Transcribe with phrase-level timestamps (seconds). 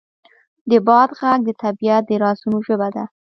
[0.69, 3.03] د باد غږ د طبیعت د رازونو ژبه ده.